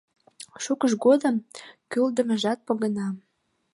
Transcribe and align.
Шукыж 0.63 0.91
годым 1.05 1.35
кӱлдымыжат 1.91 2.59
погына. 2.67 3.07